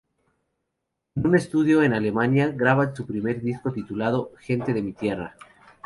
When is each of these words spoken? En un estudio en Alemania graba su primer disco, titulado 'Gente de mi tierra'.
En 1.15 1.27
un 1.27 1.35
estudio 1.35 1.83
en 1.83 1.93
Alemania 1.93 2.47
graba 2.49 2.95
su 2.95 3.05
primer 3.05 3.39
disco, 3.39 3.71
titulado 3.71 4.31
'Gente 4.39 4.73
de 4.73 4.81
mi 4.81 4.93
tierra'. 4.93 5.35